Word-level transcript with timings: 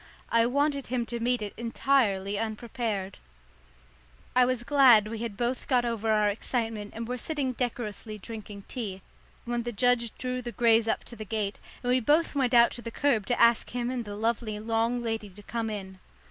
I 0.31 0.47
wanted 0.47 0.87
him 0.87 1.05
to 1.05 1.19
meet 1.19 1.43
it 1.43 1.53
entirely 1.57 2.39
unprepared. 2.39 3.19
I 4.35 4.45
was 4.45 4.63
glad 4.63 5.07
we 5.07 5.19
had 5.19 5.37
both 5.37 5.67
got 5.67 5.85
over 5.85 6.11
our 6.11 6.27
excitement 6.27 6.93
and 6.95 7.07
were 7.07 7.19
sitting 7.19 7.53
decorously 7.53 8.17
drinking 8.17 8.63
tea, 8.67 9.03
when 9.45 9.61
the 9.61 9.71
judge 9.71 10.17
drew 10.17 10.41
the 10.41 10.53
greys 10.53 10.87
up 10.87 11.03
to 11.03 11.15
the 11.15 11.23
gate, 11.23 11.59
and 11.83 11.91
we 11.91 11.99
both 11.99 12.33
went 12.33 12.55
out 12.55 12.71
to 12.71 12.81
the 12.81 12.89
kerb 12.89 13.27
to 13.27 13.39
ask 13.39 13.69
him 13.69 13.91
and 13.91 14.03
the 14.03 14.15
lovely 14.15 14.59
long 14.59 15.03
lady 15.03 15.29
to 15.29 15.43
come 15.43 15.69
in. 15.69 15.99